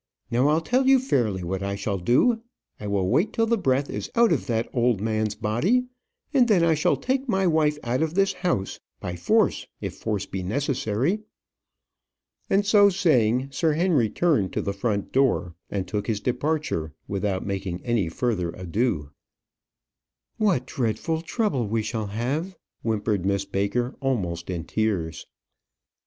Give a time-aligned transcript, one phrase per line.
[0.31, 2.41] Now, I'll tell you fairly what I shall do.
[2.79, 5.85] I will wait till the breath is out of that old man's body,
[6.33, 10.25] and then I shall take my wife out of this house by force, if force
[10.25, 11.19] be necessary."
[12.49, 17.45] And so saying, Sir Henry turned to the front door, and took his departure, without
[17.45, 19.11] making any further adieu.
[20.37, 25.27] "What dreadful trouble we shall have!" whimpered Miss Baker, almost in tears.